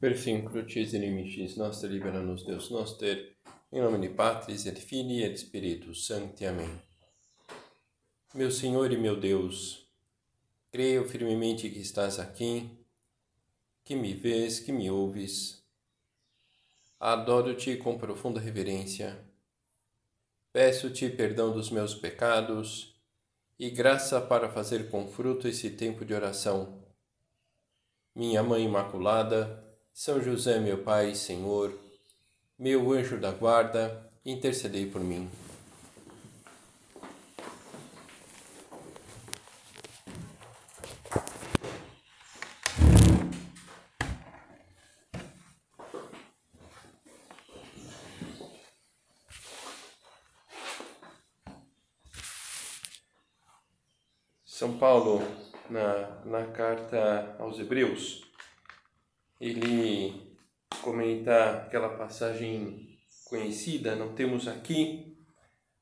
[0.00, 3.36] Crucis inimicis nostri libera-nos Deus noster,
[3.70, 6.46] em nome de Patris et Filii et Spiritus Sancti.
[6.46, 6.70] Amém.
[8.34, 9.86] Meu Senhor e meu Deus,
[10.72, 12.70] creio firmemente que estás aqui,
[13.84, 15.62] que me vês, que me ouves.
[16.98, 19.22] Adoro-te com profunda reverência.
[20.50, 22.98] Peço-te perdão dos meus pecados
[23.58, 26.82] e graça para fazer com fruto esse tempo de oração.
[28.14, 31.78] Minha Mãe Imaculada, são José, meu Pai, Senhor,
[32.58, 35.30] meu anjo da guarda, intercedei por mim.
[54.44, 55.22] São Paulo,
[55.70, 58.29] na, na carta aos Hebreus,
[59.40, 60.36] ele
[60.82, 65.16] comenta aquela passagem conhecida: não temos aqui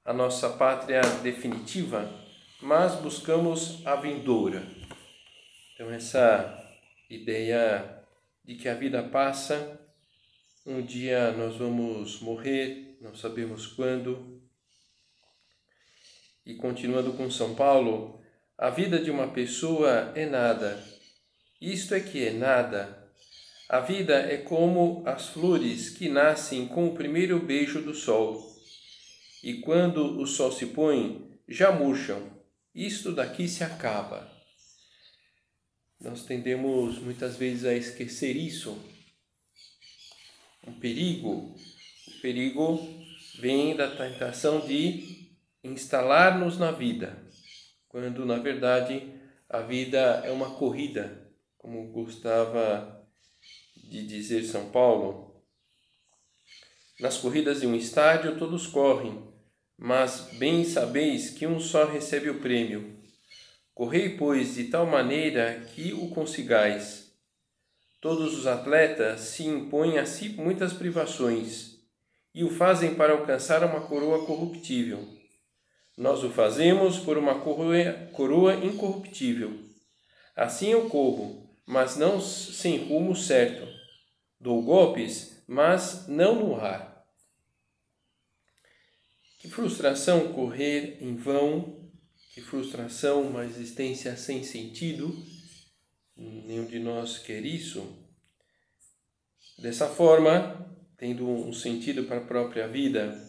[0.04, 2.08] a nossa pátria definitiva,
[2.62, 4.62] mas buscamos a vindoura.
[5.74, 6.56] Então, essa
[7.10, 8.04] ideia
[8.44, 9.80] de que a vida passa,
[10.64, 14.40] um dia nós vamos morrer, não sabemos quando.
[16.46, 18.22] E continuando com São Paulo,
[18.56, 20.82] a vida de uma pessoa é nada.
[21.60, 23.07] Isto é que é nada
[23.68, 28.42] a vida é como as flores que nascem com o primeiro beijo do sol.
[29.44, 32.32] E quando o sol se põe, já murcham.
[32.74, 34.32] Isto daqui se acaba.
[36.00, 38.82] Nós tendemos muitas vezes a esquecer isso.
[40.66, 41.54] Um perigo.
[42.06, 42.78] O perigo
[43.38, 45.28] vem da tentação de
[45.62, 47.22] instalar-nos na vida,
[47.86, 49.12] quando na verdade
[49.48, 52.97] a vida é uma corrida, como gostava
[53.88, 55.28] de dizer São Paulo,
[57.00, 59.22] nas corridas de um estádio todos correm,
[59.78, 62.98] mas bem sabeis que um só recebe o prêmio.
[63.72, 67.12] Correi, pois, de tal maneira que o consigais.
[68.00, 71.78] Todos os atletas se impõem a si muitas privações
[72.34, 75.08] e o fazem para alcançar uma coroa corruptível.
[75.96, 79.52] Nós o fazemos por uma coroa, coroa incorruptível.
[80.36, 83.77] Assim eu corro, mas não sem rumo certo
[84.40, 87.04] Dou golpes, mas não no ar.
[89.40, 91.90] Que frustração correr em vão,
[92.32, 95.12] que frustração uma existência sem sentido.
[96.16, 97.84] Nenhum de nós quer isso.
[99.58, 103.20] Dessa forma, tendo um sentido para a própria vida,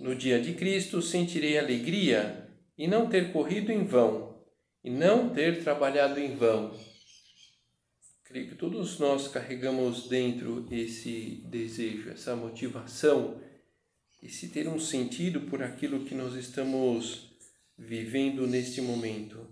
[0.00, 4.42] no dia de Cristo sentirei alegria e não ter corrido em vão,
[4.82, 6.95] e não ter trabalhado em vão
[8.28, 13.40] Creio que todos nós carregamos dentro esse desejo, essa motivação,
[14.20, 17.30] esse ter um sentido por aquilo que nós estamos
[17.78, 19.46] vivendo neste momento.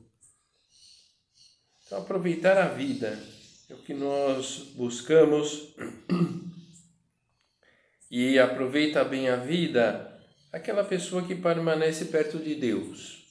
[1.86, 3.16] Então, aproveitar a vida
[3.70, 5.72] é o que nós buscamos
[8.10, 10.20] e aproveita bem a vida
[10.50, 13.23] aquela pessoa que permanece perto de Deus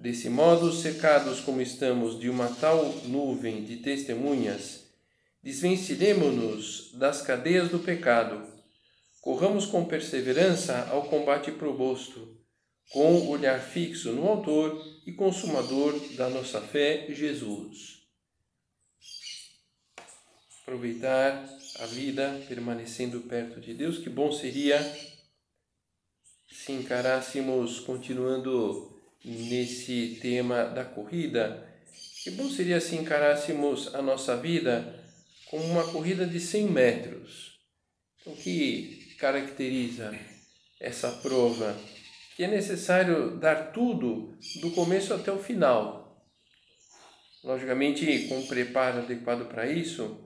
[0.00, 4.86] Desse modo, cercados como estamos de uma tal nuvem de testemunhas,
[5.42, 8.50] desvencilhemo-nos das cadeias do pecado,
[9.20, 12.34] corramos com perseverança ao combate proposto,
[12.90, 18.00] com o olhar fixo no Autor e Consumador da nossa fé, Jesus.
[20.62, 21.46] Aproveitar
[21.78, 24.80] a vida permanecendo perto de Deus, que bom seria
[26.50, 28.89] se encarássemos continuando
[29.24, 31.66] nesse tema da corrida,
[32.22, 34.98] que bom seria se encarássemos a nossa vida
[35.48, 37.58] como uma corrida de 100 metros.
[38.24, 40.14] O que caracteriza
[40.78, 41.76] essa prova?
[42.36, 46.24] Que é necessário dar tudo do começo até o final.
[47.42, 50.18] Logicamente, com um preparo adequado para isso,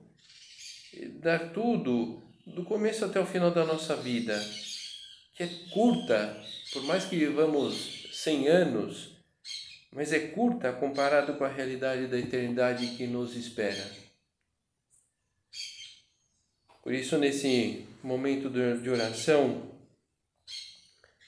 [1.20, 4.38] dar tudo do começo até o final da nossa vida,
[5.34, 6.42] que é curta,
[6.72, 9.10] por mais que vivamos 100 anos,
[9.92, 13.86] mas é curta comparado com a realidade da eternidade que nos espera.
[16.82, 19.70] Por isso, nesse momento de oração,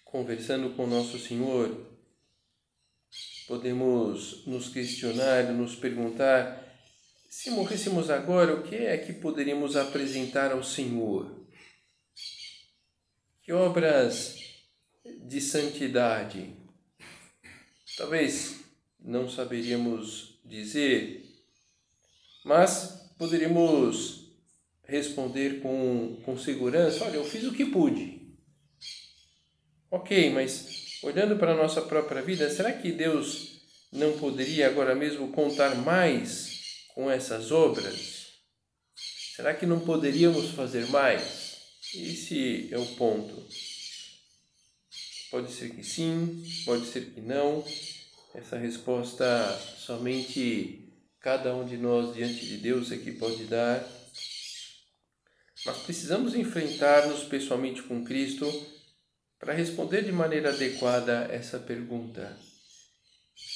[0.06, 1.86] conversando com Nosso Senhor,
[3.46, 6.64] podemos nos questionar, nos perguntar:
[7.28, 11.46] se morrêssemos agora, o que é que poderíamos apresentar ao Senhor?
[13.42, 14.34] Que obras
[15.04, 16.55] de santidade
[17.96, 18.60] Talvez
[19.00, 21.24] não saberíamos dizer,
[22.44, 24.32] mas poderíamos
[24.84, 28.20] responder com, com segurança: olha, eu fiz o que pude.
[29.90, 33.62] Ok, mas olhando para a nossa própria vida, será que Deus
[33.92, 38.26] não poderia agora mesmo contar mais com essas obras?
[39.34, 41.56] Será que não poderíamos fazer mais?
[41.94, 43.46] Esse é o ponto.
[45.36, 47.62] Pode ser que sim, pode ser que não.
[48.34, 49.26] Essa resposta
[49.76, 50.90] somente
[51.20, 53.86] cada um de nós diante de Deus é que pode dar.
[55.66, 58.50] Mas precisamos enfrentar-nos pessoalmente com Cristo
[59.38, 62.34] para responder de maneira adequada essa pergunta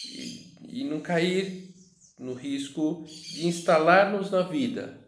[0.05, 1.75] e, e não cair
[2.19, 5.03] no risco de instalar-nos na vida.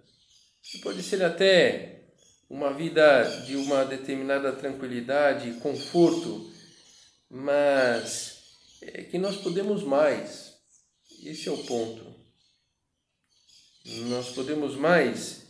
[0.62, 2.06] Que pode ser até
[2.48, 6.50] uma vida de uma determinada tranquilidade, conforto,
[7.34, 10.52] mas é que nós podemos mais.
[11.24, 12.14] Esse é o ponto.
[14.10, 15.46] Nós podemos mais,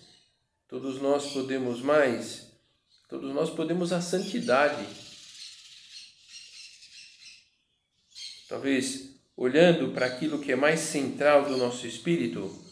[0.68, 2.46] todos nós podemos mais,
[3.08, 4.86] todos nós podemos a santidade.
[8.48, 12.64] Talvez olhando para aquilo que é mais central do nosso espírito,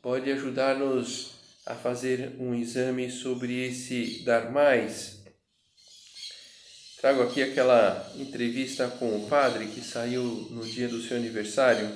[0.00, 1.32] pode ajudar-nos
[1.66, 5.17] a fazer um exame sobre esse dar mais
[7.00, 11.88] Trago aqui aquela entrevista com o padre que saiu no dia do seu aniversário,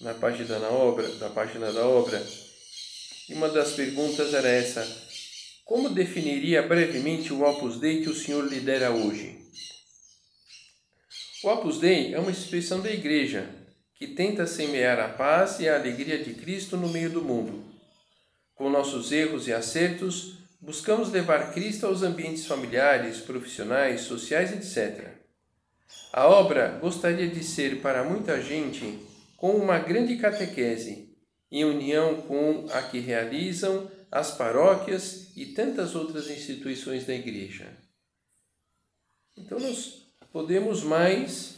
[0.00, 2.24] na página da obra, da página da obra.
[3.28, 4.86] E uma das perguntas era essa:
[5.64, 9.40] Como definiria brevemente o Opus Dei que o senhor lidera hoje?
[11.42, 13.50] O Opus Dei é uma instituição da Igreja
[13.96, 17.64] que tenta semear a paz e a alegria de Cristo no meio do mundo.
[18.54, 25.08] Com nossos erros e acertos, buscamos levar Cristo aos ambientes familiares, profissionais, sociais, etc.
[26.12, 29.00] A obra gostaria de ser para muita gente
[29.36, 31.12] como uma grande catequese,
[31.50, 37.76] em união com a que realizam as paróquias e tantas outras instituições da Igreja.
[39.36, 41.56] Então, nós podemos mais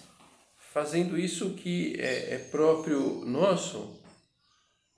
[0.57, 4.01] fazendo isso que é, é próprio nosso,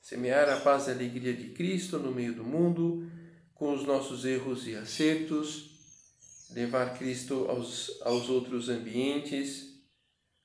[0.01, 3.11] semear a paz e a alegria de Cristo no meio do mundo,
[3.57, 5.71] com os nossos erros e acertos,
[6.51, 9.81] levar Cristo aos, aos outros ambientes,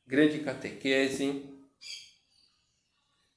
[0.07, 1.43] grande catequese.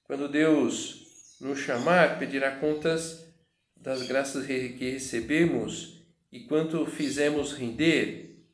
[0.05, 3.27] Quando Deus nos chamar, pedirá contas
[3.77, 6.01] das graças que recebemos
[6.31, 8.45] e quanto fizemos render,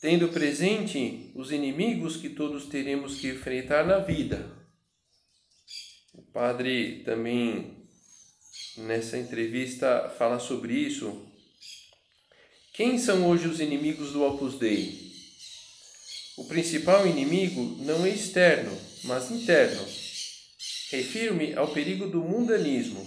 [0.00, 4.56] tendo presente os inimigos que todos teremos que enfrentar na vida.
[6.12, 7.77] O padre também
[8.78, 11.26] nessa entrevista fala sobre isso.
[12.72, 15.08] Quem são hoje os inimigos do Opus Dei?
[16.36, 18.70] O principal inimigo não é externo,
[19.04, 19.84] mas interno.
[20.90, 23.04] Refiro-me ao perigo do mundanismo,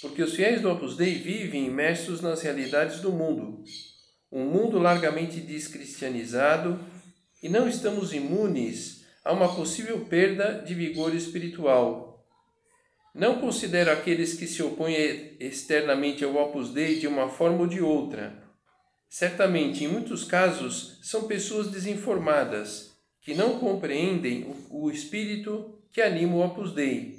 [0.00, 3.62] porque os fiéis do Opus Dei vivem imersos nas realidades do mundo,
[4.32, 6.80] um mundo largamente descristianizado,
[7.42, 12.03] e não estamos imunes a uma possível perda de vigor espiritual
[13.14, 17.80] não considero aqueles que se opõem externamente ao Opus Dei de uma forma ou de
[17.80, 18.42] outra.
[19.08, 26.44] Certamente, em muitos casos, são pessoas desinformadas, que não compreendem o espírito que anima o
[26.44, 27.16] Opus Dei,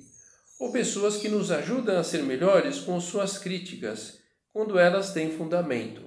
[0.60, 4.20] ou pessoas que nos ajudam a ser melhores com suas críticas,
[4.52, 6.02] quando elas têm fundamento.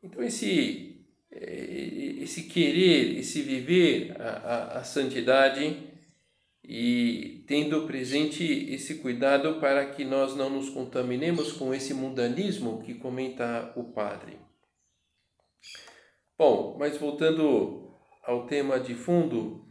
[0.00, 5.87] Então, esse, eh, esse querer, esse viver a, a, a santidade
[6.70, 12.92] e tendo presente esse cuidado para que nós não nos contaminemos com esse mundanismo que
[12.92, 14.38] comenta o padre.
[16.36, 19.66] Bom, mas voltando ao tema de fundo,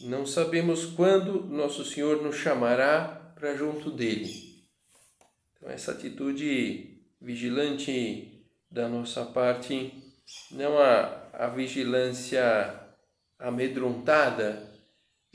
[0.00, 4.28] não sabemos quando Nosso Senhor nos chamará para junto dele.
[5.56, 9.92] Então, essa atitude vigilante da nossa parte,
[10.50, 12.80] não a, a vigilância
[13.38, 14.73] amedrontada,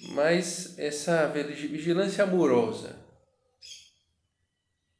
[0.08, 2.96] mas essa vigilância amorosa.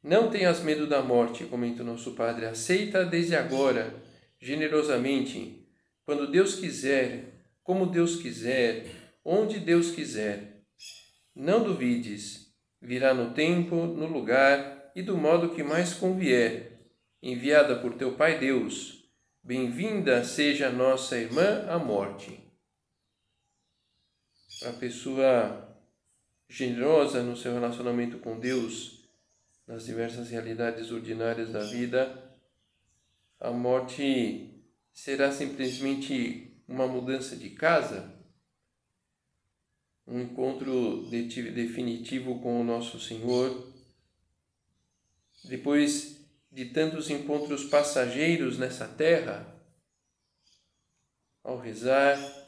[0.02, 3.94] Não tenhas medo da morte, comenta o nosso Padre, aceita desde agora,
[4.40, 5.66] generosamente,
[6.04, 8.86] quando Deus quiser, como Deus quiser,
[9.24, 10.62] onde Deus quiser.
[11.34, 12.46] Não duvides,
[12.80, 16.80] virá no tempo, no lugar e do modo que mais convier,
[17.22, 19.04] enviada por teu Pai Deus.
[19.42, 22.49] Bem-vinda seja nossa irmã a morte
[24.62, 25.76] a pessoa
[26.48, 29.08] generosa no seu relacionamento com Deus,
[29.66, 32.30] nas diversas realidades ordinárias da vida,
[33.38, 34.62] a morte
[34.92, 38.12] será simplesmente uma mudança de casa,
[40.06, 43.72] um encontro definitivo com o nosso Senhor,
[45.44, 49.46] depois de tantos encontros passageiros nessa terra,
[51.42, 52.39] ao rezar,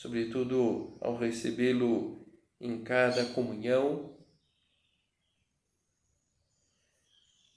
[0.00, 2.26] sobretudo ao recebê-lo
[2.58, 4.16] em cada comunhão,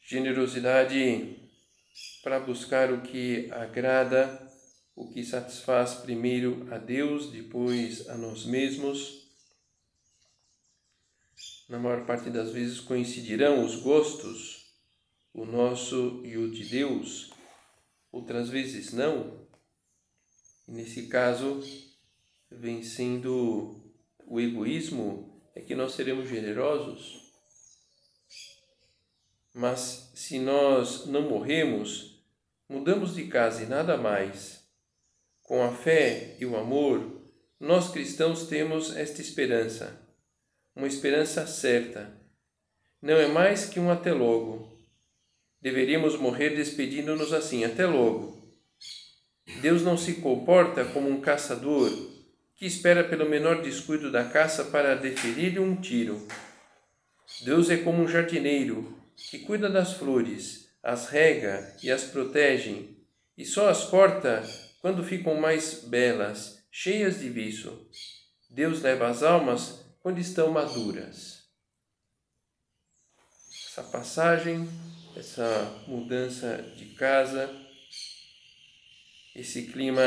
[0.01, 1.49] generosidade
[2.21, 4.45] para buscar o que agrada,
[4.93, 9.25] o que satisfaz primeiro a Deus, depois a nós mesmos.
[11.69, 14.69] Na maior parte das vezes coincidirão os gostos,
[15.33, 17.31] o nosso e o de Deus,
[18.11, 19.47] outras vezes não.
[20.67, 21.63] E nesse caso,
[22.59, 23.81] vencendo
[24.25, 27.23] o egoísmo, é que nós seremos generosos
[29.53, 32.19] mas se nós não morremos,
[32.67, 34.63] mudamos de casa e nada mais.
[35.43, 37.21] Com a fé e o amor,
[37.59, 40.01] nós cristãos temos esta esperança,
[40.75, 42.11] uma esperança certa.
[42.99, 44.73] Não é mais que um até logo.
[45.61, 48.41] Deveríamos morrer despedindo-nos assim, até logo.
[49.61, 51.91] Deus não se comporta como um caçador
[52.63, 56.25] que espera pelo menor descuido da caça para deferir-lhe um tiro.
[57.41, 62.95] Deus é como um jardineiro que cuida das flores, as rega e as protege,
[63.37, 64.41] e só as corta
[64.79, 67.85] quando ficam mais belas, cheias de viço.
[68.49, 71.43] Deus leva as almas quando estão maduras.
[73.67, 74.69] Essa passagem,
[75.17, 77.53] essa mudança de casa,
[79.35, 80.01] esse clima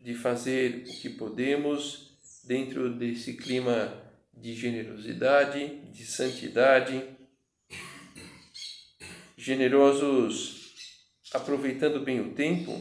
[0.00, 3.92] de fazer o que podemos dentro desse clima
[4.32, 7.02] de generosidade, de santidade,
[9.36, 10.72] generosos,
[11.32, 12.72] aproveitando bem o tempo,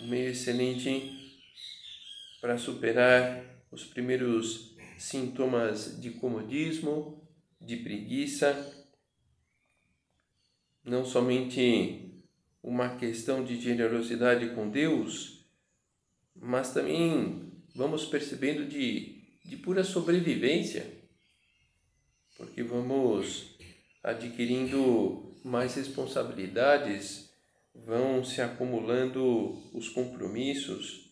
[0.00, 1.12] um meio excelente
[2.40, 7.28] para superar os primeiros sintomas de comodismo,
[7.60, 8.74] de preguiça,
[10.84, 12.22] não somente
[12.62, 15.37] uma questão de generosidade com Deus,
[16.40, 20.86] mas também vamos percebendo de, de pura sobrevivência,
[22.36, 23.56] porque vamos
[24.02, 27.30] adquirindo mais responsabilidades,
[27.74, 31.08] vão se acumulando os compromissos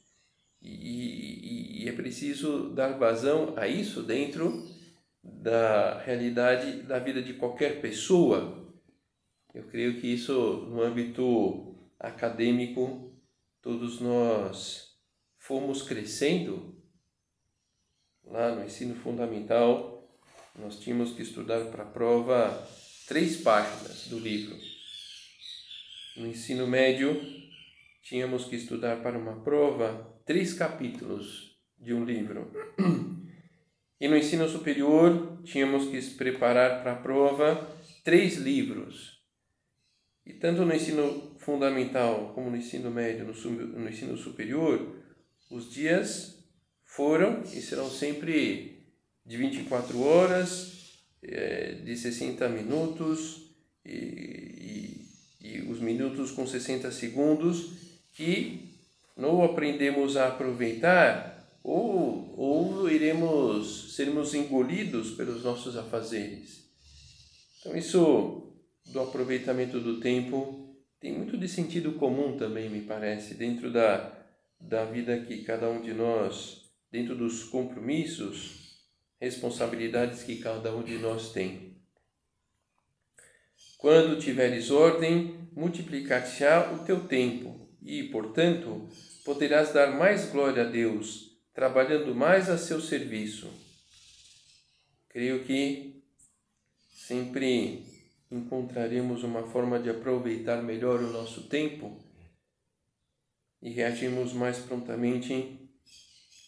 [0.60, 4.66] e, e, e é preciso dar vazão a isso dentro
[5.22, 8.64] da realidade da vida de qualquer pessoa.
[9.54, 10.32] Eu creio que isso,
[10.68, 13.12] no âmbito acadêmico,
[13.62, 14.85] todos nós
[15.46, 16.74] fomos crescendo.
[18.24, 20.10] Lá no ensino fundamental,
[20.58, 22.68] nós tínhamos que estudar para a prova
[23.06, 24.56] três páginas do livro.
[26.16, 27.20] No ensino médio,
[28.02, 32.50] tínhamos que estudar para uma prova três capítulos de um livro.
[33.98, 37.66] E no ensino superior, tínhamos que se preparar para a prova
[38.04, 39.22] três livros.
[40.26, 45.05] E tanto no ensino fundamental como no ensino médio, no, ensino superior,
[45.50, 46.36] os dias
[46.84, 48.84] foram e serão sempre
[49.24, 53.50] de 24 horas, é, de 60 minutos
[53.84, 55.06] e,
[55.40, 57.72] e, e os minutos com 60 segundos
[58.14, 58.76] que
[59.16, 66.64] não aprendemos a aproveitar ou, ou iremos sermos engolidos pelos nossos afazeres.
[67.58, 68.52] Então, isso
[68.86, 74.15] do aproveitamento do tempo tem muito de sentido comum também, me parece, dentro da,
[74.60, 78.84] da vida que cada um de nós, dentro dos compromissos,
[79.20, 81.76] responsabilidades que cada um de nós tem.
[83.78, 88.88] Quando tiveres ordem, multiplicar-se-á o teu tempo, e, portanto,
[89.24, 93.48] poderás dar mais glória a Deus, trabalhando mais a seu serviço.
[95.08, 96.02] Creio que
[96.88, 97.84] sempre
[98.30, 102.05] encontraremos uma forma de aproveitar melhor o nosso tempo
[103.66, 105.68] e reagirmos mais prontamente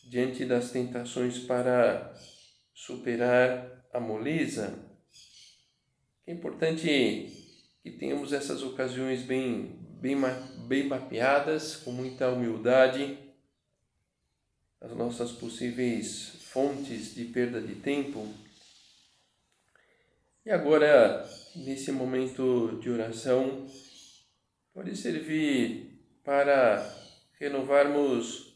[0.09, 2.15] diante das tentações para
[2.73, 4.79] superar a moleza,
[6.25, 6.87] é importante
[7.83, 10.17] que tenhamos essas ocasiões bem, bem,
[10.69, 13.19] bem mapeadas, com muita humildade,
[14.81, 18.33] as nossas possíveis fontes de perda de tempo.
[20.47, 23.67] E agora, nesse momento de oração,
[24.73, 27.08] pode servir para
[27.39, 28.55] renovarmos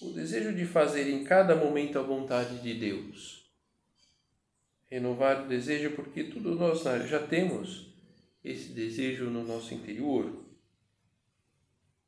[0.00, 3.40] o desejo de fazer em cada momento a vontade de Deus
[4.90, 7.94] renovar o desejo, porque tudo nós já temos
[8.42, 10.44] esse desejo no nosso interior.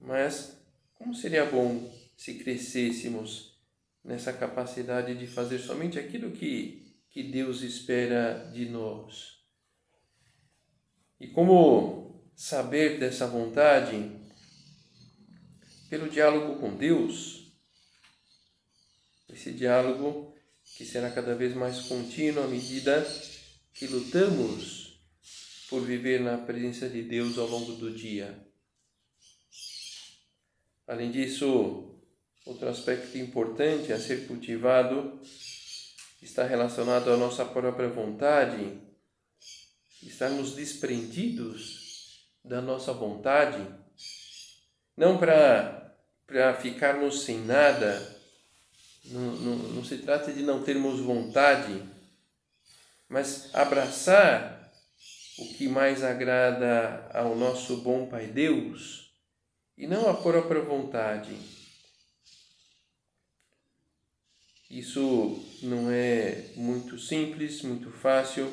[0.00, 0.60] Mas
[0.94, 3.56] como seria bom se crescêssemos
[4.04, 9.40] nessa capacidade de fazer somente aquilo que, que Deus espera de nós?
[11.20, 14.10] E como saber dessa vontade?
[15.92, 17.52] Pelo diálogo com Deus.
[19.28, 20.34] Esse diálogo
[20.74, 23.06] que será cada vez mais contínuo à medida
[23.74, 24.98] que lutamos
[25.68, 28.42] por viver na presença de Deus ao longo do dia.
[30.86, 32.00] Além disso,
[32.46, 35.20] outro aspecto importante a ser cultivado
[36.22, 38.80] está relacionado à nossa própria vontade,
[40.02, 43.82] estarmos desprendidos da nossa vontade,
[44.96, 48.20] não para ficarmos sem nada,
[49.06, 51.82] não, não, não se trata de não termos vontade,
[53.08, 54.72] mas abraçar
[55.38, 59.10] o que mais agrada ao nosso bom Pai Deus
[59.76, 61.36] e não a própria vontade.
[64.70, 68.50] Isso não é muito simples, muito fácil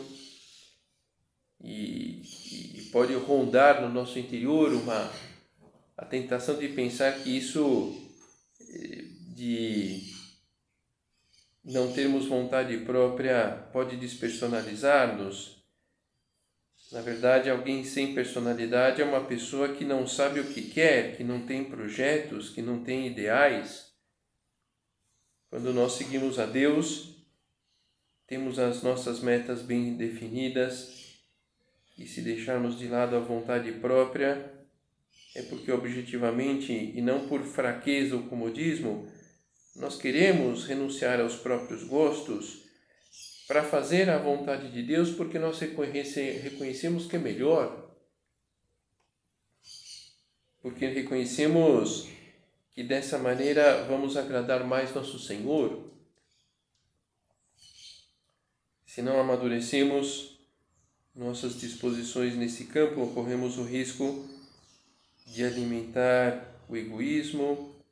[1.64, 2.22] e,
[2.78, 5.10] e pode rondar no nosso interior uma
[6.00, 7.94] a tentação de pensar que isso
[8.62, 9.04] eh,
[9.36, 10.02] de
[11.62, 15.62] não termos vontade própria pode despersonalizar-nos.
[16.94, 21.24] Na verdade, alguém sem personalidade é uma pessoa que não sabe o que quer, que
[21.24, 23.92] não tem projetos, que não tem ideais.
[25.50, 27.28] Quando nós seguimos a Deus,
[28.26, 31.20] temos as nossas metas bem definidas
[31.98, 34.59] e se deixarmos de lado a vontade própria,
[35.40, 39.10] é porque objetivamente e não por fraqueza ou comodismo,
[39.74, 42.66] nós queremos renunciar aos próprios gostos
[43.48, 47.90] para fazer a vontade de Deus porque nós reconhecemos que é melhor.
[50.62, 52.10] Porque reconhecemos
[52.74, 55.90] que dessa maneira vamos agradar mais nosso Senhor.
[58.86, 60.38] Se não amadurecemos
[61.16, 64.28] nossas disposições nesse campo, corremos o risco
[65.34, 67.84] de alimentar o egoísmo,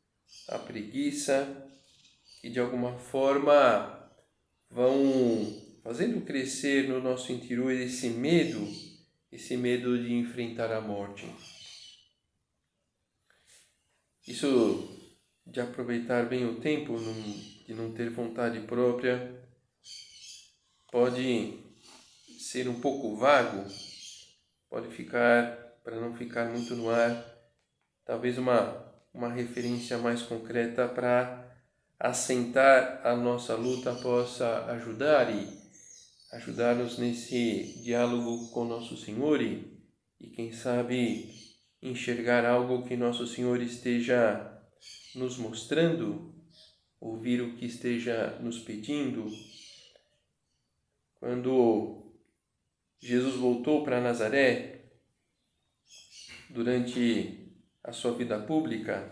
[0.49, 1.67] a preguiça
[2.41, 4.11] que de alguma forma
[4.69, 8.67] vão fazendo crescer no nosso interior esse medo,
[9.31, 11.25] esse medo de enfrentar a morte.
[14.27, 14.97] Isso
[15.45, 16.97] de aproveitar bem o tempo,
[17.65, 19.41] de não ter vontade própria,
[20.91, 21.63] pode
[22.37, 23.65] ser um pouco vago,
[24.69, 27.25] pode ficar, para não ficar muito no ar,
[28.03, 31.49] talvez uma, uma referência mais concreta para
[31.97, 35.47] assentar a nossa luta possa ajudar e
[36.33, 39.81] ajudar-nos nesse diálogo com nosso Senhor e,
[40.19, 41.33] e quem sabe
[41.81, 44.61] enxergar algo que nosso Senhor esteja
[45.15, 46.35] nos mostrando,
[46.99, 49.25] ouvir o que esteja nos pedindo.
[51.15, 52.13] Quando
[52.99, 54.76] Jesus voltou para Nazaré
[56.49, 59.11] durante a sua vida pública,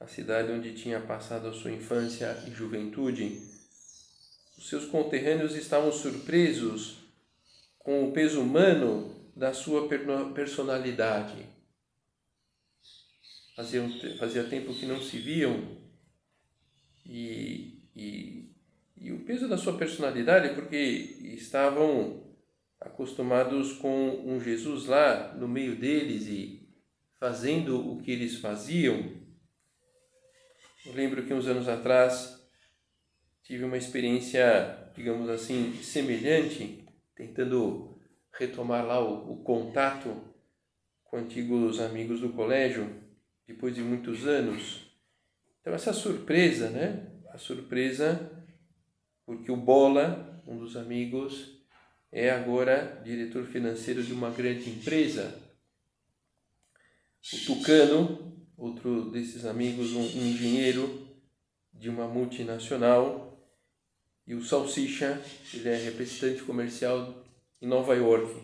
[0.00, 3.40] a cidade onde tinha passado a sua infância e juventude,
[4.58, 6.98] os seus conterrâneos estavam surpresos
[7.78, 9.88] com o peso humano da sua
[10.34, 11.46] personalidade.
[13.56, 13.82] Fazia,
[14.18, 15.82] fazia tempo que não se viam
[17.04, 18.50] e, e,
[18.96, 22.21] e o peso da sua personalidade, porque estavam
[22.82, 26.68] acostumados com um Jesus lá no meio deles e
[27.18, 29.22] fazendo o que eles faziam
[30.84, 32.44] eu lembro que uns anos atrás
[33.44, 38.00] tive uma experiência, digamos assim, semelhante, tentando
[38.32, 40.20] retomar lá o, o contato
[41.04, 43.00] com antigos amigos do colégio,
[43.46, 44.92] depois de muitos anos.
[45.60, 47.12] Então, essa surpresa, né?
[47.32, 48.44] A surpresa,
[49.24, 51.51] porque o Bola, um dos amigos,
[52.12, 55.34] é agora diretor financeiro de uma grande empresa.
[57.32, 61.08] O Tucano, outro desses amigos, um, engenheiro
[61.72, 63.30] de uma multinacional,
[64.26, 65.20] e o Salsicha,
[65.54, 67.24] ele é representante comercial
[67.60, 68.40] em Nova York.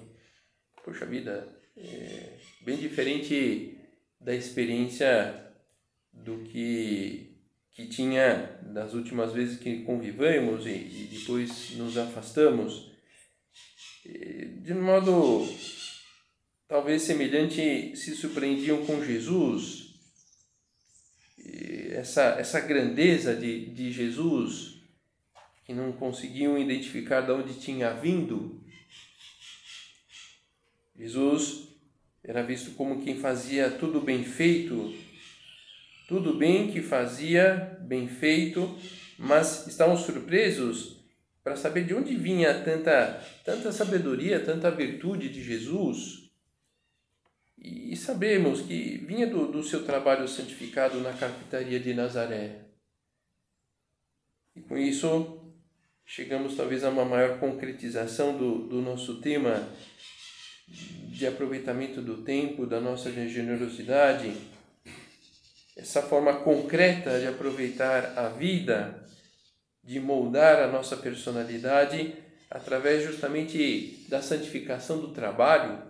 [0.82, 3.78] Poxa vida, é bem diferente
[4.18, 5.52] da experiência
[6.12, 7.36] do que,
[7.70, 12.87] que tinha das últimas vezes que convivemos e, e depois nos afastamos.
[14.62, 15.46] De modo
[16.66, 19.88] talvez semelhante, se surpreendiam com Jesus
[21.98, 24.80] essa, essa grandeza de, de Jesus,
[25.64, 28.62] que não conseguiam identificar de onde tinha vindo.
[30.96, 31.68] Jesus
[32.22, 34.94] era visto como quem fazia tudo bem feito,
[36.06, 38.76] tudo bem que fazia bem feito,
[39.18, 40.97] mas estavam surpresos
[41.48, 46.28] para saber de onde vinha tanta, tanta sabedoria, tanta virtude de Jesus.
[47.56, 52.66] e sabemos que vinha do, do seu trabalho santificado na carpintaria de Nazaré.
[54.54, 55.54] E com isso,
[56.04, 59.66] chegamos talvez a uma maior concretização do, do nosso tema
[60.68, 64.36] de aproveitamento do tempo, da nossa generosidade,
[65.74, 69.08] essa forma concreta de aproveitar a vida,
[69.88, 72.14] de moldar a nossa personalidade
[72.50, 75.82] através justamente da santificação do trabalho.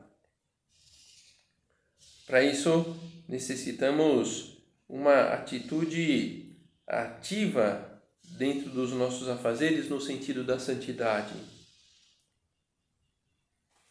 [2.25, 2.97] Para isso,
[3.29, 4.57] necessitamos
[4.89, 6.57] uma atitude
[6.87, 8.01] ativa
[8.39, 11.35] dentro dos nossos afazeres no sentido da santidade.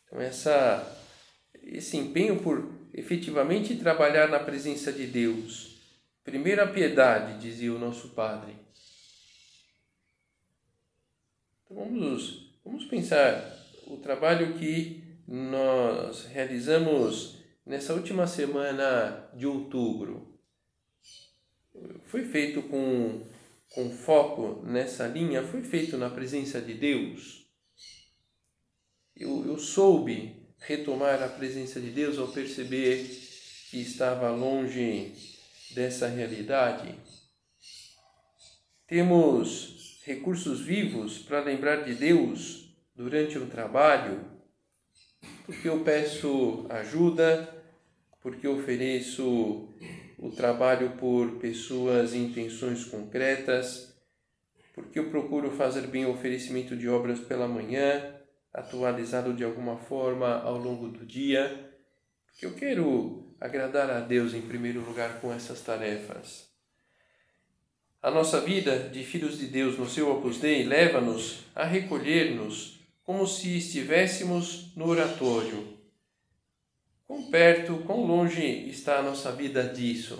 [0.05, 0.89] Então, essa,
[1.61, 5.75] esse empenho por efetivamente trabalhar na presença de Deus.
[6.23, 8.66] Primeiro a piedade, dizia o nosso Padre.
[11.69, 20.39] Então vamos, vamos pensar o trabalho que nós realizamos nessa última semana de outubro.
[22.05, 23.21] Foi feito com,
[23.75, 27.47] com foco nessa linha, foi feito na presença de Deus
[29.19, 33.03] eu, eu soube retomar a presença de Deus ao perceber
[33.69, 35.13] que estava longe
[35.73, 36.95] dessa realidade.
[38.87, 39.76] Temos
[40.07, 44.21] recursos vivos para lembrar de Deus durante o trabalho,
[45.45, 47.53] porque eu peço ajuda,
[48.21, 49.67] porque ofereço
[50.17, 54.01] o trabalho por pessoas e intenções concretas,
[54.73, 58.15] porque eu procuro fazer bem o oferecimento de obras pela manhã,
[58.53, 61.69] atualizado de alguma forma ao longo do dia,
[62.27, 66.46] porque eu quero agradar a Deus em primeiro lugar com essas tarefas.
[68.01, 73.25] A nossa vida de filhos de Deus no seu Opus Dei leva-nos a recolher-nos como
[73.27, 75.77] se estivéssemos no oratório.
[77.05, 80.19] Quão perto, quão longe está a nossa vida disso?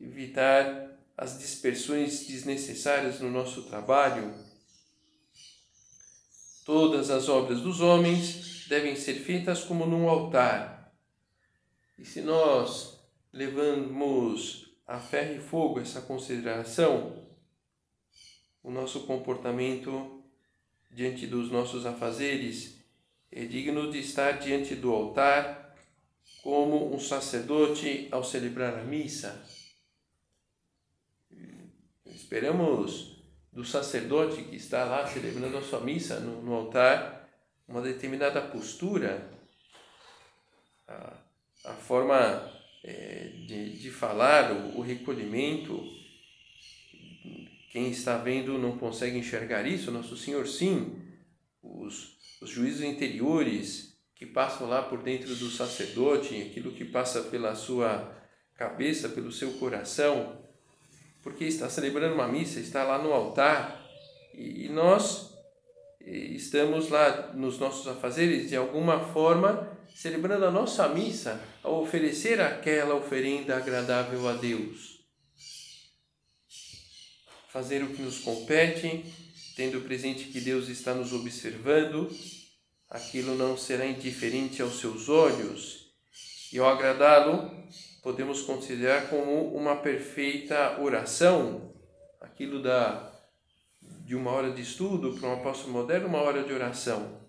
[0.00, 4.34] Evitar as dispersões desnecessárias no nosso trabalho,
[6.68, 10.92] Todas as obras dos homens devem ser feitas como num altar.
[11.98, 13.00] E se nós
[13.32, 17.28] levamos a ferro e fogo essa consideração,
[18.62, 20.24] o nosso comportamento
[20.90, 22.78] diante dos nossos afazeres
[23.30, 25.76] é digno de estar diante do altar
[26.42, 29.44] como um sacerdote ao celebrar a missa.
[32.06, 33.22] Esperamos
[33.52, 37.28] do sacerdote que está lá celebrando a sua missa no, no altar,
[37.66, 39.30] uma determinada postura,
[40.86, 41.12] a,
[41.66, 45.82] a forma é, de, de falar, o, o recolhimento.
[47.70, 51.02] Quem está vendo não consegue enxergar isso, Nosso Senhor sim.
[51.62, 57.54] Os, os juízos interiores que passam lá por dentro do sacerdote, aquilo que passa pela
[57.54, 58.16] sua
[58.54, 60.44] cabeça, pelo seu coração,
[61.22, 63.86] porque está celebrando uma missa, está lá no altar
[64.34, 65.37] e nós
[66.08, 72.94] estamos lá nos nossos afazeres de alguma forma celebrando a nossa missa ao oferecer aquela
[72.94, 74.98] oferenda agradável a Deus.
[77.48, 79.04] Fazer o que nos compete,
[79.56, 82.08] tendo presente que Deus está nos observando,
[82.88, 85.88] aquilo não será indiferente aos seus olhos,
[86.52, 87.50] e ao agradá-lo,
[88.02, 91.74] podemos considerar como uma perfeita oração,
[92.20, 93.07] aquilo da
[94.08, 97.20] de uma hora de estudo para um apóstolo moderno, uma hora de oração.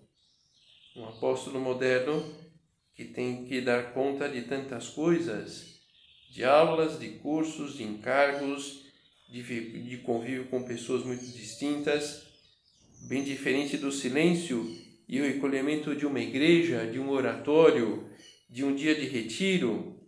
[0.96, 2.24] Um apóstolo moderno
[2.94, 5.78] que tem que dar conta de tantas coisas,
[6.30, 8.86] de aulas, de cursos, de encargos,
[9.28, 9.42] de,
[9.82, 12.22] de convívio com pessoas muito distintas,
[13.02, 14.66] bem diferente do silêncio
[15.06, 18.08] e o recolhimento de uma igreja, de um oratório,
[18.48, 20.00] de um dia de retiro,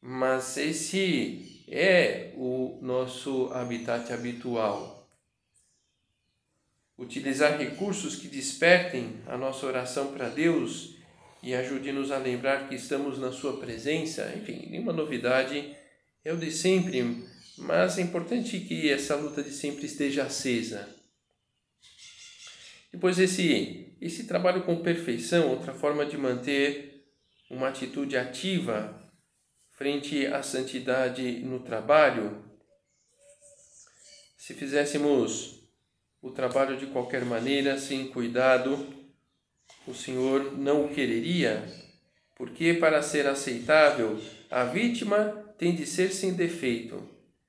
[0.00, 4.93] mas esse é o nosso habitat habitual.
[6.96, 10.94] Utilizar recursos que despertem a nossa oração para Deus
[11.42, 15.76] e ajude-nos a lembrar que estamos na Sua presença, enfim, nenhuma novidade,
[16.24, 17.26] é o de sempre,
[17.58, 20.88] mas é importante que essa luta de sempre esteja acesa.
[22.90, 27.04] Depois, esse, esse trabalho com perfeição, outra forma de manter
[27.50, 29.02] uma atitude ativa
[29.72, 32.44] frente à santidade no trabalho,
[34.38, 35.63] se fizéssemos
[36.24, 38.86] o trabalho de qualquer maneira, sem cuidado,
[39.86, 41.62] o Senhor não o quereria,
[42.34, 44.18] porque para ser aceitável,
[44.50, 47.06] a vítima tem de ser sem defeito.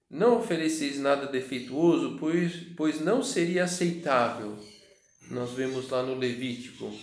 [0.10, 4.60] Não ofereceis nada defeituoso, pois, pois não seria aceitável.
[5.32, 6.94] Nós vemos lá no Levítico.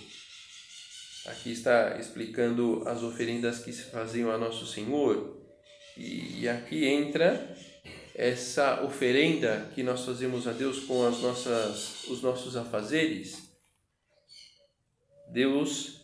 [1.24, 5.40] Aqui está explicando as oferendas que se faziam a Nosso Senhor.
[5.96, 7.56] E aqui entra
[8.14, 13.50] essa oferenda que nós fazemos a Deus com as nossas, os nossos afazeres.
[15.30, 16.02] Deus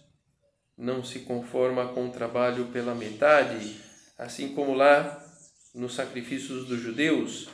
[0.76, 3.76] não se conforma com o trabalho pela metade,
[4.16, 5.24] assim como lá
[5.74, 7.48] nos sacrifícios dos judeus,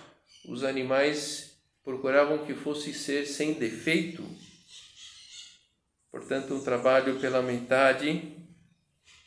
[0.46, 4.24] os animais procuravam que fosse ser sem defeito.
[6.10, 8.36] Portanto, um trabalho pela metade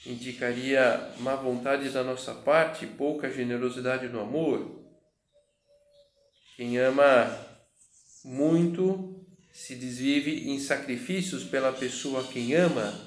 [0.05, 4.86] indicaria má vontade da nossa parte, pouca generosidade no amor.
[6.57, 7.37] Quem ama
[8.25, 12.99] muito se desvive em sacrifícios pela pessoa quem ama,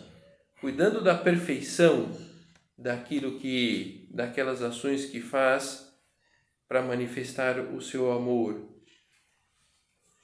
[0.61, 2.17] cuidando da perfeição
[2.79, 5.93] daquilo que daquelas ações que faz
[6.69, 8.69] para manifestar o seu amor.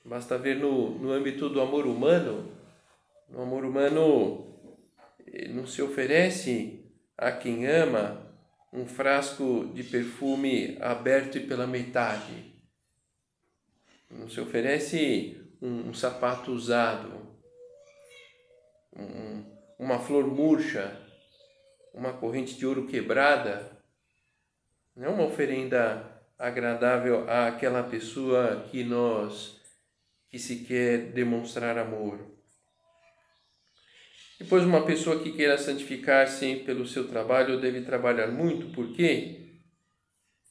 [0.04, 2.56] Basta ver no, no âmbito do amor humano,
[3.28, 4.56] no amor humano
[5.26, 8.24] eh, não se oferece a quem ama
[8.72, 12.55] um frasco de perfume aberto e pela metade.
[14.28, 17.26] Se oferece um, um sapato usado,
[18.96, 19.44] um,
[19.78, 21.00] uma flor murcha,
[21.94, 23.76] uma corrente de ouro quebrada.
[24.94, 29.56] Não é uma oferenda agradável àquela pessoa que nós
[30.28, 32.18] que se quer demonstrar amor.
[34.38, 39.45] Depois, uma pessoa que queira santificar-se pelo seu trabalho deve trabalhar muito, por quê?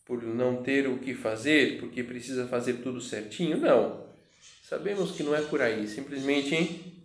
[0.06, 3.58] Por não ter o que fazer, porque precisa fazer tudo certinho?
[3.58, 4.06] Não.
[4.64, 6.96] Sabemos que não é por aí, simplesmente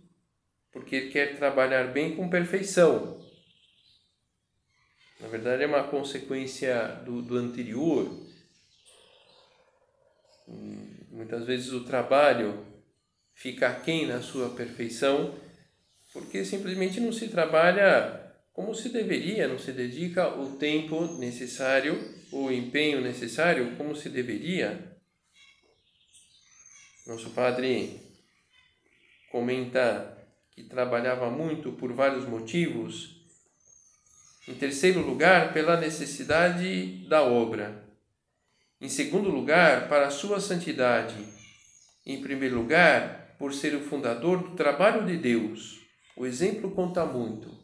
[0.71, 3.19] porque quer trabalhar bem com perfeição.
[5.19, 8.09] Na verdade, é uma consequência do, do anterior.
[11.09, 12.65] Muitas vezes o trabalho
[13.33, 15.35] fica aquém na sua perfeição,
[16.11, 18.20] porque simplesmente não se trabalha
[18.53, 21.97] como se deveria, não se dedica o tempo necessário,
[22.31, 24.97] o empenho necessário como se deveria.
[27.07, 27.99] Nosso padre
[29.31, 30.17] comenta
[30.51, 33.21] que trabalhava muito por vários motivos.
[34.47, 37.87] Em terceiro lugar, pela necessidade da obra.
[38.81, 41.15] Em segundo lugar, para a sua santidade.
[42.05, 45.79] Em primeiro lugar, por ser o fundador do trabalho de Deus.
[46.17, 47.60] O exemplo conta muito.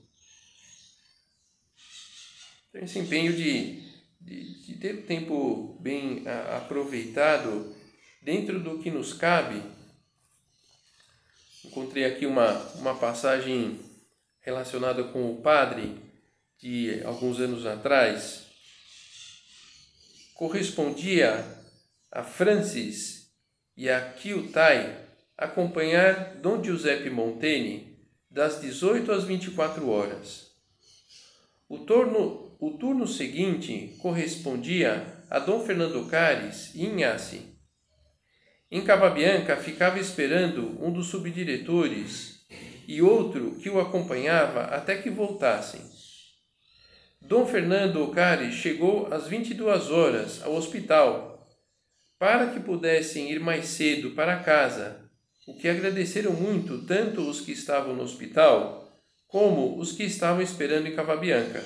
[2.70, 3.82] Então, esse empenho de,
[4.20, 6.24] de, de ter o tempo bem
[6.56, 7.76] aproveitado
[8.22, 9.62] dentro do que nos cabe,
[11.64, 13.80] encontrei aqui uma, uma passagem
[14.42, 16.02] relacionada com o padre
[16.60, 18.48] de alguns anos atrás.
[20.34, 21.46] Correspondia
[22.12, 23.32] a Francis
[23.76, 25.06] e a Kyutai
[25.38, 27.98] acompanhar Dom Giuseppe Monteni
[28.30, 30.52] das 18 às 24 horas.
[31.70, 37.58] O turno, o turno seguinte correspondia a Dom Fernando Cares e Inhace
[38.70, 42.46] em Cavabianca ficava esperando um dos subdiretores
[42.86, 45.82] e outro que o acompanhava até que voltassem.
[47.22, 51.48] Dom Fernando Ocari chegou às 22 horas ao hospital
[52.20, 55.10] para que pudessem ir mais cedo para casa,
[55.48, 58.86] o que agradeceram muito tanto os que estavam no hospital
[59.28, 61.64] como os que estavam esperando em Cavabianca.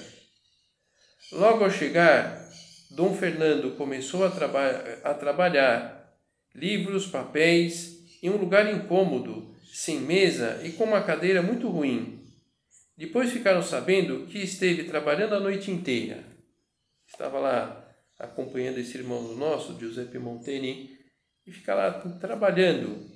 [1.32, 2.52] Logo ao chegar,
[2.90, 4.68] Dom Fernando começou a, traba
[5.02, 6.14] a trabalhar
[6.54, 12.22] livros, papéis, em um lugar incômodo, sem mesa e com uma cadeira muito ruim.
[12.98, 16.22] Depois ficaram sabendo que esteve trabalhando a noite inteira.
[17.08, 21.00] Estava lá acompanhando esse irmão nosso, Giuseppe Monteni,
[21.48, 23.10] e fica lá trabalhando.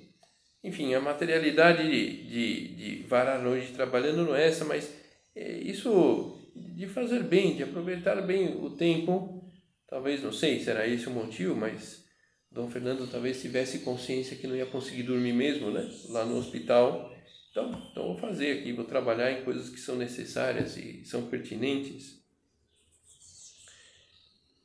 [0.64, 4.90] Enfim, a materialidade de, de, de varar a noite trabalhando não é essa, mas
[5.34, 6.45] é isso
[6.76, 9.50] de fazer bem, de aproveitar bem o tempo,
[9.88, 12.04] talvez, não sei, será esse o motivo, mas
[12.50, 15.90] Dom Fernando talvez tivesse consciência que não ia conseguir dormir mesmo, né?
[16.10, 17.10] Lá no hospital.
[17.50, 22.22] Então, então vou fazer aqui, vou trabalhar em coisas que são necessárias e são pertinentes.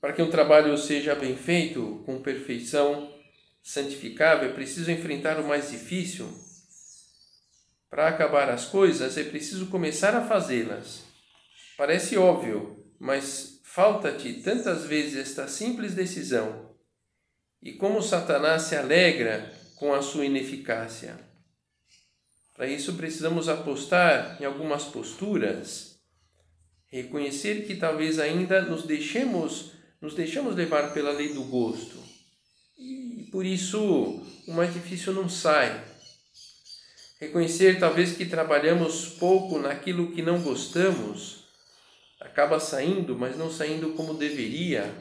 [0.02, 3.10] Para que um trabalho seja bem feito, com perfeição,
[3.64, 6.28] santificável, é preciso enfrentar o mais difícil.
[7.90, 11.10] Para acabar as coisas, é preciso começar a fazê-las.
[11.82, 16.76] Parece óbvio, mas falta-te tantas vezes esta simples decisão
[17.60, 21.20] e como Satanás se alegra com a sua ineficácia.
[22.56, 26.00] Para isso precisamos apostar em algumas posturas,
[26.86, 31.98] reconhecer que talvez ainda nos deixemos, nos deixamos levar pela lei do gosto.
[32.78, 35.84] E por isso o mais difícil não sai.
[37.20, 41.41] Reconhecer talvez que trabalhamos pouco naquilo que não gostamos,
[42.22, 44.94] acaba saindo, mas não saindo como deveria.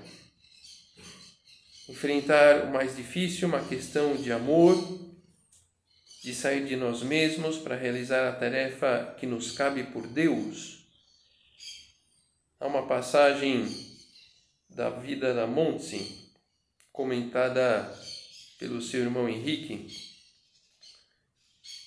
[1.89, 4.77] Enfrentar o mais difícil, uma questão de amor,
[6.23, 10.87] de sair de nós mesmos para realizar a tarefa que nos cabe por Deus.
[12.59, 13.67] Há uma passagem
[14.69, 16.33] da vida da Montse,
[16.93, 17.91] comentada
[18.59, 19.89] pelo seu irmão Henrique,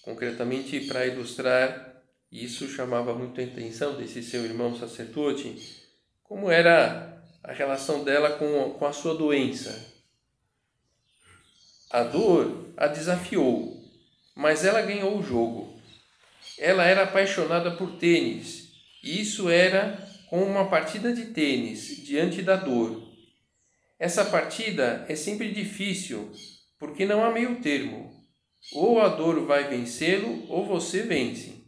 [0.02, 1.93] concretamente para ilustrar,
[2.34, 5.56] isso chamava muito a atenção desse seu irmão sacerdote,
[6.24, 9.94] como era a relação dela com, com a sua doença.
[11.92, 13.78] A dor a desafiou,
[14.36, 15.80] mas ela ganhou o jogo.
[16.58, 18.70] Ela era apaixonada por tênis,
[19.04, 23.14] e isso era como uma partida de tênis diante da dor.
[24.00, 26.32] Essa partida é sempre difícil,
[26.80, 28.12] porque não há meio termo.
[28.74, 31.63] Ou a dor vai vencê-lo, ou você vence.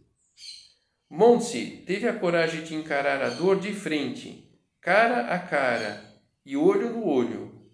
[1.09, 4.49] Montse teve a coragem de encarar a dor de frente,
[4.81, 6.03] cara a cara
[6.45, 7.69] e olho no olho.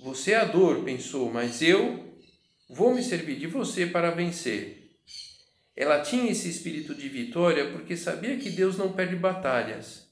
[0.00, 2.18] Você é a dor, pensou, mas eu
[2.68, 4.90] vou me servir de você para vencer.
[5.76, 10.10] Ela tinha esse espírito de vitória porque sabia que Deus não perde batalhas,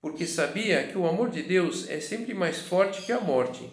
[0.00, 3.68] porque sabia que o amor de Deus é sempre mais forte que a morte.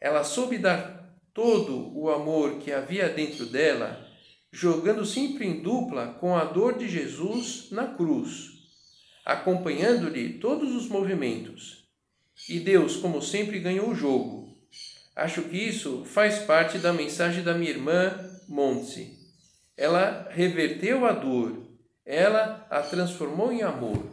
[0.00, 4.03] Ela soube dar todo o amor que havia dentro dela,
[4.54, 8.52] jogando sempre em dupla com a dor de Jesus na cruz,
[9.24, 11.88] acompanhando-lhe todos os movimentos.
[12.48, 14.56] E Deus, como sempre, ganhou o jogo.
[15.16, 18.14] Acho que isso faz parte da mensagem da minha irmã
[18.48, 19.18] Montse.
[19.76, 21.66] Ela reverteu a dor,
[22.06, 24.04] ela a transformou em amor.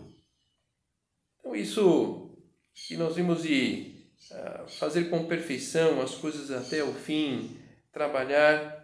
[1.40, 2.36] Então, isso
[2.88, 4.08] que nós vimos de
[4.80, 7.58] fazer com perfeição as coisas até o fim,
[7.94, 8.81] trabalhar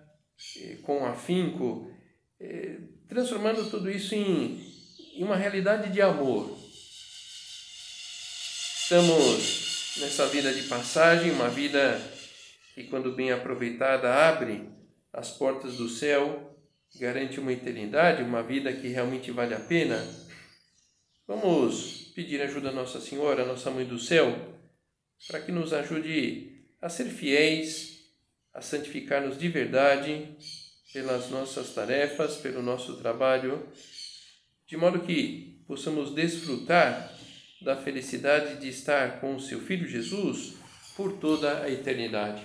[0.84, 1.92] com afinco,
[2.40, 4.66] eh, transformando tudo isso em,
[5.18, 6.58] uma realidade de amor.
[8.84, 12.00] Estamos nessa vida de passagem, uma vida
[12.76, 14.70] que, quando bem aproveitada, abre
[15.12, 16.56] as portas do céu,
[17.00, 19.98] garante uma eternidade, uma vida que realmente vale a pena.
[21.28, 24.58] Vamos pedir ajuda a Nossa Senhora, Nossa Mãe do Céu
[25.26, 27.97] para que nos ajude a ser fiéis,
[28.58, 30.36] a santificar-nos de verdade
[30.92, 33.72] pelas nossas tarefas, pelo nosso trabalho,
[34.66, 37.16] de modo que possamos desfrutar
[37.62, 40.56] da felicidade de estar com o seu Filho Jesus
[40.96, 42.42] por toda a eternidade.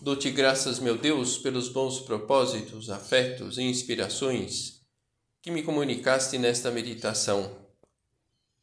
[0.00, 4.80] Dou-te graças, meu Deus, pelos bons propósitos, afetos e inspirações
[5.42, 7.61] que me comunicaste nesta meditação.